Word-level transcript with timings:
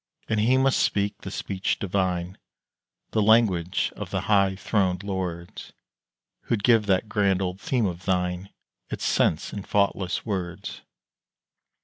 And 0.27 0.39
he 0.39 0.57
must 0.57 0.79
speak 0.79 1.19
the 1.19 1.29
speech 1.29 1.77
divine 1.77 2.39
The 3.11 3.21
language 3.21 3.93
of 3.95 4.09
the 4.09 4.21
high 4.21 4.55
throned 4.55 5.03
lords 5.03 5.73
Who'd 6.45 6.63
give 6.63 6.87
that 6.87 7.07
grand 7.07 7.39
old 7.39 7.61
theme 7.61 7.85
of 7.85 8.05
thine 8.05 8.49
Its 8.89 9.05
sense 9.05 9.53
in 9.53 9.61
faultless 9.61 10.25
words. 10.25 10.81